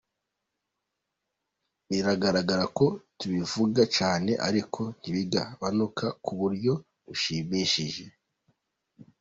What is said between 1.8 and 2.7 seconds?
Biragaragara